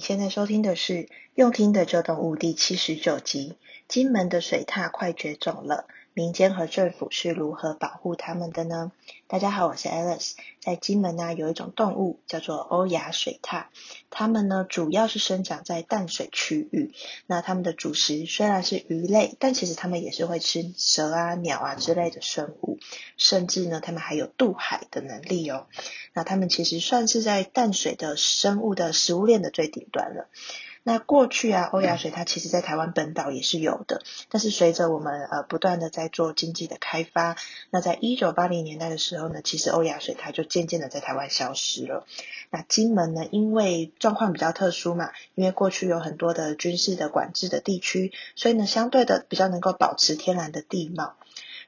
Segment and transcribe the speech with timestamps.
[0.00, 0.94] 你现在收听的是
[1.34, 5.86] 《用听的这动物》第七十九集：金门的水獭快绝种了。
[6.20, 8.92] 民间和政府是如何保护它们的呢？
[9.26, 10.32] 大家好，我是 Alice。
[10.60, 13.64] 在金门呢，有一种动物叫做欧亚水獭，
[14.10, 16.92] 它们呢主要是生长在淡水区域。
[17.26, 22.78] 那它们的主食虽然是鱼类，但其实它们也是会吃蛇啊、鸟啊之类的生物，
[23.16, 25.68] 甚至呢，它们还有渡海的能力哦。
[26.12, 30.28] 那它们其实算是在淡水的生物的食物链的最顶端了。
[30.82, 37.36] 那过去啊，欧亚水它其实在台湾本岛也是有的，但是随着我们呃不断的在做经济的开发，
[37.70, 42.06] 那在一九八零年代的时候呢，其实欧亚水它就渐渐的在台湾消失了。
[42.50, 51.14] 那金门呢，因为状况比较特殊嘛，因为过去有很多的军事的管制的地区，所以呢，相对的比较能够保持天然的地貌。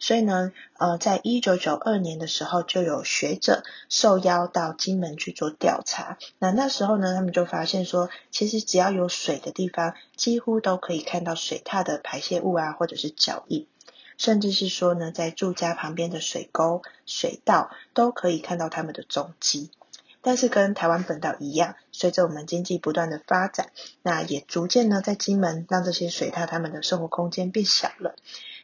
[0.00, 6.16] 所以呢，呃，在一九九二年的时候，就有学者受邀到金门去做调查。
[6.38, 13.66] 那那时候呢，他们就发现说，其实只要有水的地方，几乎都可以看到水獭的排泄物啊，或者是脚印，
[14.16, 19.70] 甚至是说呢，在住家旁边的水沟、水道都可以看到它们的踪迹。
[20.22, 23.70] 但是跟台湾本岛一样，随着我们经济不断的发展，
[24.02, 28.14] 那也逐渐呢，在金门让这些水獭它们的生活空间变小了。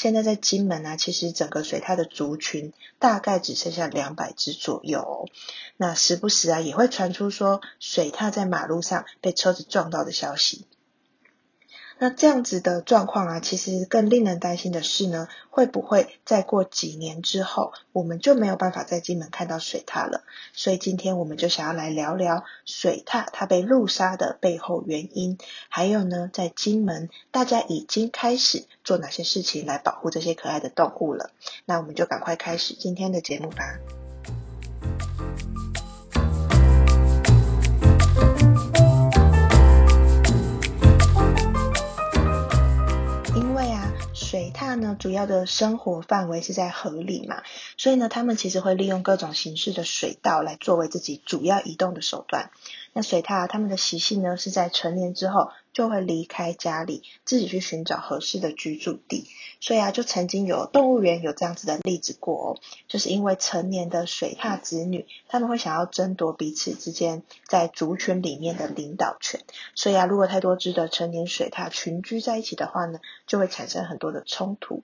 [0.00, 5.28] 现在在金门啊，其实整个水獭的族群大概只剩下两百只左右。
[5.76, 10.64] 那时不时啊，也会传出说水獭在马路上被车子撞到的消息。
[12.02, 20.22] 那这样子的状况啊，其实更令人担心的是呢，会不会再过几年之后，我们就没有办法在金门看到水獭了？
[20.54, 25.36] 所以今天我们就想要来聊聊水獭它被路杀的背后原因，
[25.68, 31.30] 还有呢，在金门大家已经开始做哪些事情来保护这些可爱的动物了？
[31.66, 33.99] 那我们就赶快开始今天的节目吧。
[44.70, 47.42] 那呢，主要的生活范围是在河里嘛，
[47.76, 52.52] 所以呢，他们其实会利用各种形式的水稻来作为自己主要移动的手段。
[52.92, 59.26] 那水獭它们的习性呢，是在成年之后就会离开家里，自己去寻找合适的居住地。
[59.60, 69.40] 所以啊，就曾经有动物园有这样子的例子过哦，就是因为成年的水獭子女，他们会想要争夺彼此之间在族群里面的领导权。
[69.74, 74.82] 所以啊，如果太多只的成年水獭群居在一起的话呢，就会产生很多的冲突。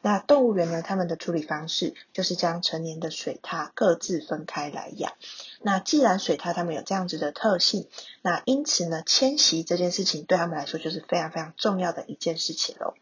[0.00, 5.12] 那动物园呢，他们的处理方式就是将成年的水獭各自分开来养。
[5.60, 7.88] 那既然水獭它们有这样子的特性，
[8.22, 12.94] 那因此呢，迁徙这件事情对他们来说就是非常非常重要的一件事情喽。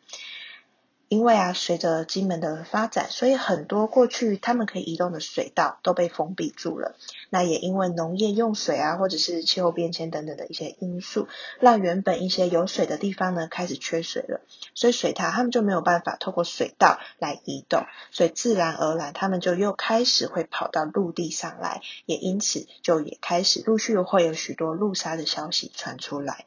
[1.09, 6.97] 因为啊，随着金门的发展，所以很多过去他们可以移动的水道都被封闭住了。
[7.31, 11.29] 那也因为农业用水啊，或者是气候变迁等等的一些因素，
[11.61, 14.41] 让原本一些有水的地方呢开始缺水了。
[14.75, 26.47] 所以水獭他们就没有办法透过水道来移动，所以自然而然他们就又开始会跑到陆地上来，也因此就也开始陆续会有许多路杀的消息传出来。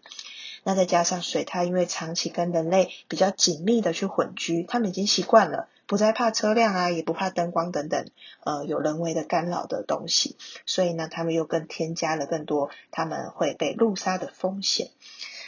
[0.63, 8.05] 那再加上水獭，因为长期跟人类比较紧密的去混居，他们已经习惯了，不再怕车辆啊，也不怕灯光等等，
[8.43, 14.89] 呃，有人为的干扰的东西，所以呢，他们又更添加了更多他们会被路杀的风险。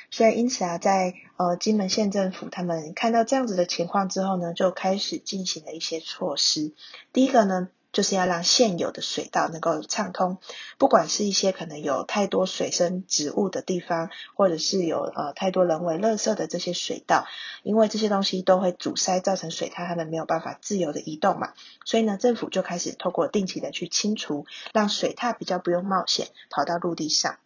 [0.10, 6.74] 所以因此啊，在呃金门县政府他们看到这样子的情况之后呢，就开始进行了一些措施。
[7.14, 7.70] 第一个呢。
[7.92, 10.38] 就是要让现有的水道能够畅通，
[10.78, 17.26] 不管是一些可能有太多水生植物的地方，或者是有呃太多人为垃圾的这些水道，
[17.64, 21.54] 因为这些东西都会阻塞，造成水獭它们没有办法自由的移动嘛，
[21.86, 27.38] 所以呢，政府就开始透过定期的去清除，让水獭比较不用冒险跑到陆地上。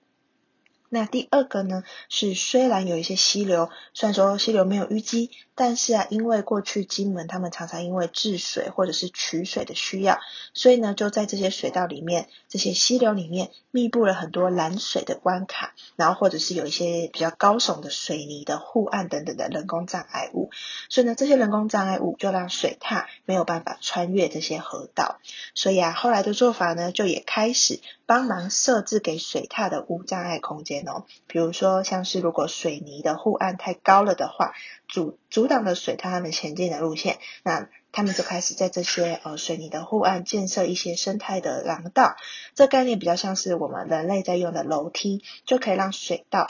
[0.89, 5.31] 那第二个呢，是虽然有一些溪流，虽然说溪流没有淤积。
[5.57, 10.19] 但是啊，因为过去金门他们常常因为治水或者是取水的需要，
[10.53, 20.49] 所以呢，就在这些水道里面、这些溪流里面密布了很多拦水的关卡，然后或者是有一些比较高耸的水泥的护岸等等的人工障碍物，
[20.89, 25.21] 所以呢，这些人工障碍物就让水獭没有办法穿越这些河道。
[25.53, 34.53] 所以啊，后来的做法呢，就也开始帮忙设置给水獭的无障碍空间哦，比如说像是如果水泥的护岸太高了的话，
[34.87, 42.15] 阻阻挡了水獭他们前进的路线，那他们就开始在这些呃水泥的护岸建设一些生态的廊道。
[42.53, 46.47] 这概念比较像是我们人类在用的楼梯，就可以让水道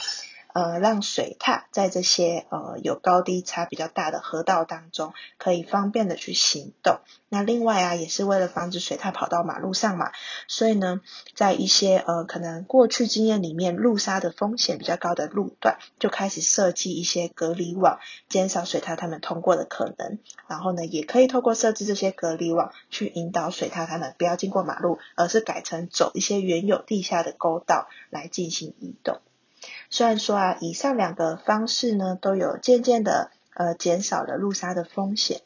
[0.56, 7.00] 呃让水獭在这些呃有高低差比较大的河道当中可以方便的去行动。
[7.28, 10.12] 那另外啊，也是为了防止水獭跑到马路上嘛，
[10.48, 11.02] 所以呢，
[11.34, 17.98] 在一些呃可能过去经验里面路杀的风险比较高的路段，就开始设计一些隔离网，
[18.30, 20.18] 减少水獭他们通过的可能。
[20.48, 29.20] 然后呢，也可以透过设置这些隔离网，去引导水獭他们不要经过马路，而是改成走一些原有地下的沟道来进行移动。
[29.90, 35.40] 虽然说啊，以上两个方式呢，都有渐渐的呃减少了路杀的风险。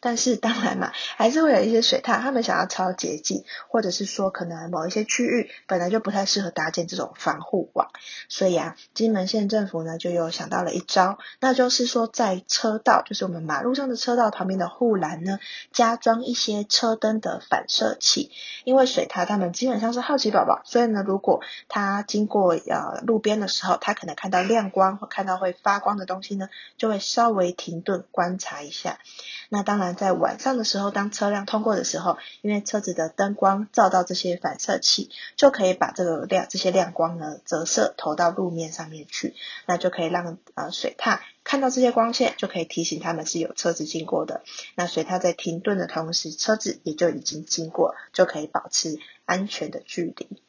[0.00, 7.88] 但是当然嘛，还是会有一些水獭，他们想要超捷径，或者是说可能某一些区域本来就不太适合搭建这种防护网，
[8.28, 15.38] 所以啊，金门县政府呢就有想到了一招，那就是说在车道，就是我们马路上的车道旁边的护栏呢，
[15.72, 18.30] 加装一些车灯的反射器，
[18.64, 28.98] 因为水獭他们基本上是好奇宝宝，所以呢，如果它经过呃路边的时候，它可能看到亮光或看到会发光的东西呢，就会稍微停顿观察一下。
[29.50, 39.34] 那当然，在晚上的时候，当车辆通过的时候，因为车子的灯光照到这些反射器，就可以把这个亮这些亮光呢折射投到路面上面去，
[39.66, 44.42] 那就可以让呃水獭看到这些光线，就可以提醒他们是有车子经过的。
[44.74, 50.42] 那水獭在停顿的同时，车子也就已经经过，就可以保持安全的距离。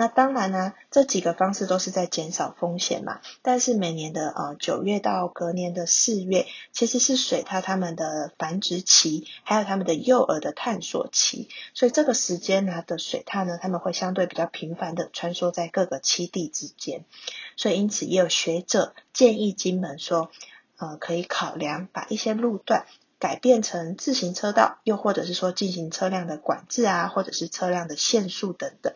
[0.00, 3.20] 那当然呢，这几个方式都是在减少风险嘛。
[3.42, 11.48] 但是每年的呃九月到隔年的四月，其实是水獭它们的繁殖期，还有它们的幼儿的探索期。
[11.74, 17.04] 所以这个时间呢的水獭呢，他们会相对比较频繁的穿梭在各个栖地之间。
[17.56, 20.30] 所以因此也有学者建议金门说，
[20.76, 22.86] 呃可以考量把一些路段
[23.18, 28.94] 改变成自行车道，又或者是说进行车辆的管制啊，或者是车辆的限速等等。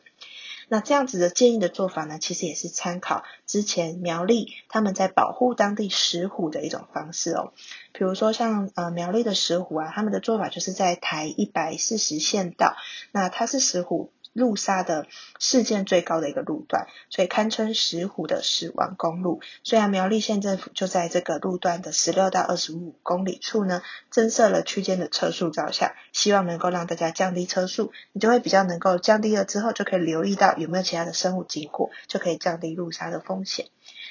[0.68, 7.52] 那这样子的建议的做法呢，其实也是参考之前苗栗他们在保护当地石虎的一种方式哦。
[7.92, 12.74] 比如说像呃苗栗的石虎啊，他们的做法就是在台一百四十线道，
[13.12, 14.10] 那它是石虎。
[14.32, 15.06] 路杀的
[15.38, 19.40] 事件最高的一个路段，所以堪称石虎的死亡公路。
[19.62, 33.66] 虽然苗栗县政府就在这个路段的十六到二十五公里处呢，增设了区间的车速照相，希望能够让大家降低车速，你就会比较能够降低了之后，就可以留意到有没有其他的生物经过，就可以降低路杀的风险。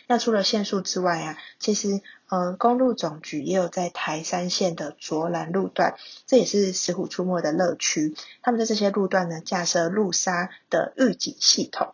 [0.07, 2.01] 那除了限速之外啊，其实，
[2.31, 5.95] 呃，公路总局也有在台山线的卓兰路段，
[6.25, 8.15] 这也是石虎出没的乐区。
[8.41, 11.93] 他们在这些路段呢，架设路杀的预警系统。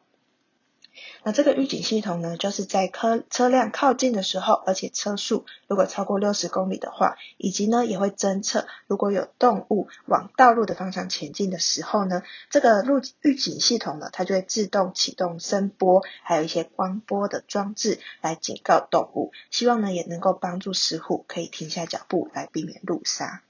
[1.28, 23.42] 那这个预警系统呢，就是在车车辆靠近的时候，而且车速如果超过六十公里的话，以及呢也会侦测如果有动物往道路的方向前进的时候呢，这个路预警系统呢，它就会自动启动声波，还有一些光波的装置来警告动物，希望呢也能够帮助石虎可以停下脚步来避免路杀。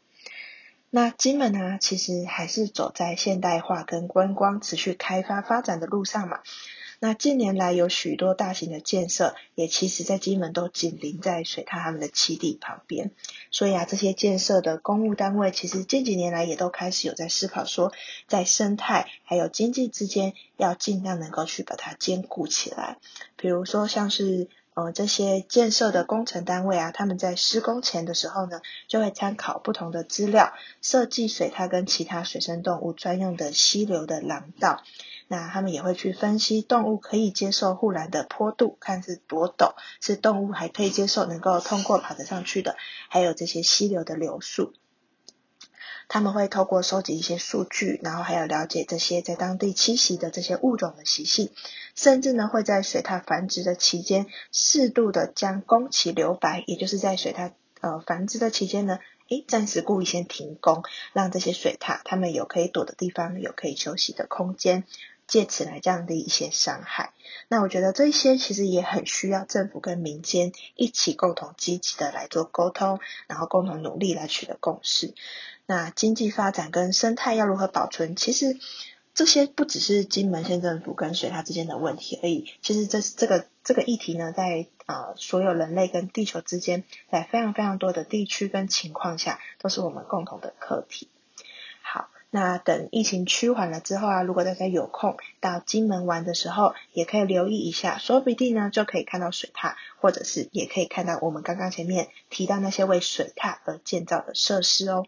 [0.89, 6.39] 那金门呢，其实还是走在现代化跟观光持续开发发展的路上嘛。
[6.99, 13.11] 那近年来有许多大型的建设，也其实在金门都紧邻在水獭他们的栖地旁边，
[13.51, 17.91] 所以啊，这些建设的公务单位其实近几年来也都开始有在思考说，
[18.27, 22.97] 在生态还有经济之间，要尽量能够去把它兼顾起来。
[23.35, 34.81] 比如说像是呃这些建设的工程单位啊，他们在施工前的时候呢，就会参考不同的资料，设计水獭跟其他水生动物专用的溪流的廊道。
[35.27, 42.75] 那他们也会去分析动物可以接受护栏的坡度，看是多陡，是动物还可以接受能够通过爬得上去的，
[43.09, 44.73] 还有这些溪流的流速。
[46.09, 51.51] 他们会透过收集一些数据，然后还有了解这些在当地栖息的这些物种的习性，
[51.95, 64.85] 甚至呢会在水獭繁殖的期间，适度的将工期留白，也就是在水獭呃繁殖的期间呢，诶暂时故意先停工，让这些水獭他们有可以躲的地方，有可以休息的空间。
[65.27, 67.13] 借此来降低一些伤害。
[67.49, 75.13] 那我觉得这些其实也很需要政府跟民间一起共同积极的来做沟通，然后共同努力来取得共识。
[75.65, 78.15] 那经济发展跟生态要如何保存？
[78.15, 78.57] 其实
[79.13, 82.49] 这些不只是金门县政府跟水獭之间的问题而已。
[82.61, 91.09] 其实这这个这个议题呢，在呃所有人类跟地球之间，在非常非常多的地区跟情况下，都是我们共同的课题。
[91.81, 105.05] 好那等疫情趋缓了之后啊，如果大家有空到金门玩的时候，也可以留意一下，说不定呢就可以看到水塔，或者是也可以看到我们刚刚前面提到那些为水塔而建造的设施哦。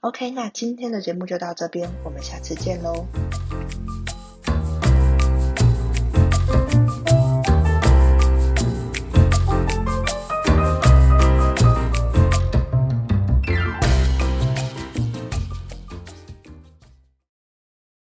[0.00, 3.06] OK，那今天的节目就到这边，我们下次见喽。